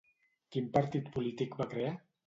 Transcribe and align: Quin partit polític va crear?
Quin 0.55 0.71
partit 0.79 1.13
polític 1.19 1.57
va 1.63 1.73
crear? 1.77 1.97